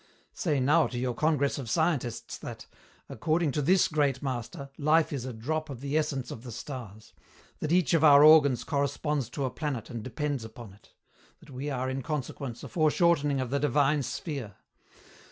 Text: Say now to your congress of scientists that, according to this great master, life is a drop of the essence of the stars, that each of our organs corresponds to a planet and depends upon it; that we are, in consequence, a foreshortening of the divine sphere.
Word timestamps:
Say 0.33 0.59
now 0.59 0.87
to 0.87 0.97
your 0.97 1.13
congress 1.13 1.59
of 1.59 1.69
scientists 1.69 2.35
that, 2.39 2.65
according 3.07 3.51
to 3.51 3.61
this 3.61 3.87
great 3.87 4.23
master, 4.23 4.71
life 4.79 5.13
is 5.13 5.25
a 5.25 5.31
drop 5.31 5.69
of 5.69 5.79
the 5.79 5.95
essence 5.95 6.31
of 6.31 6.41
the 6.41 6.51
stars, 6.51 7.13
that 7.59 7.71
each 7.71 7.93
of 7.93 8.03
our 8.03 8.23
organs 8.23 8.63
corresponds 8.63 9.29
to 9.29 9.45
a 9.45 9.51
planet 9.51 9.91
and 9.91 10.01
depends 10.01 10.43
upon 10.43 10.73
it; 10.73 10.91
that 11.39 11.51
we 11.51 11.69
are, 11.69 11.87
in 11.87 12.01
consequence, 12.01 12.63
a 12.63 12.67
foreshortening 12.67 13.39
of 13.39 13.51
the 13.51 13.59
divine 13.59 14.01
sphere. 14.01 14.55